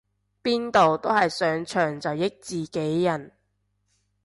[0.41, 3.31] 邊度都係上場就益自己人